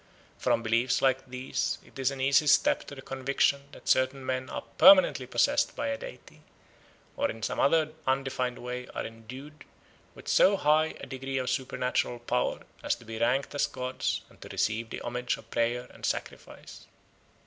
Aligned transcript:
From 0.39 0.63
beliefs 0.63 1.03
like 1.03 1.27
these 1.29 1.77
it 1.85 1.99
is 1.99 2.09
an 2.09 2.19
easy 2.19 2.47
step 2.47 2.85
to 2.85 2.95
the 2.95 3.03
conviction 3.03 3.65
that 3.73 3.87
certain 3.87 4.25
men 4.25 4.49
are 4.49 4.63
permanently 4.79 5.27
possessed 5.27 5.75
by 5.75 5.89
a 5.89 5.97
deity, 5.99 6.41
or 7.15 7.29
in 7.29 7.43
some 7.43 7.59
other 7.59 7.91
undefined 8.07 8.57
way 8.57 8.87
are 8.95 9.05
endued 9.05 9.63
with 10.15 10.27
so 10.27 10.57
high 10.57 10.95
a 10.99 11.05
degree 11.05 11.37
of 11.37 11.51
supernatural 11.51 12.17
power 12.17 12.61
as 12.81 12.95
to 12.95 13.05
be 13.05 13.19
ranked 13.19 13.53
as 13.53 13.67
gods 13.67 14.21
and 14.27 14.41
to 14.41 14.49
receive 14.49 14.89
the 14.89 15.01
homage 15.01 15.37
of 15.37 15.51
prayer 15.51 15.87
and 15.91 16.03
sacrifice. 16.03 16.87